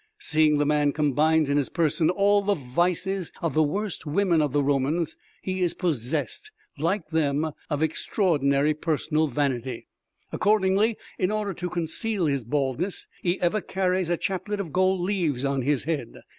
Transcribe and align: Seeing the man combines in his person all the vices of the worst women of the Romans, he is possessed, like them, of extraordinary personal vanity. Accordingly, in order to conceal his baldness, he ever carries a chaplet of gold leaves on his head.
Seeing 0.17 0.57
the 0.57 0.65
man 0.65 0.93
combines 0.93 1.47
in 1.47 1.57
his 1.57 1.69
person 1.69 2.09
all 2.09 2.41
the 2.41 2.55
vices 2.55 3.31
of 3.39 3.53
the 3.53 3.61
worst 3.61 4.03
women 4.03 4.41
of 4.41 4.51
the 4.51 4.63
Romans, 4.63 5.15
he 5.43 5.61
is 5.61 5.75
possessed, 5.75 6.49
like 6.79 7.09
them, 7.11 7.51
of 7.69 7.83
extraordinary 7.83 8.73
personal 8.73 9.27
vanity. 9.27 9.85
Accordingly, 10.31 10.97
in 11.19 11.29
order 11.29 11.53
to 11.53 11.69
conceal 11.69 12.25
his 12.25 12.43
baldness, 12.43 13.05
he 13.21 13.39
ever 13.41 13.61
carries 13.61 14.09
a 14.09 14.17
chaplet 14.17 14.59
of 14.59 14.73
gold 14.73 15.01
leaves 15.01 15.45
on 15.45 15.61
his 15.61 15.83
head. 15.83 16.13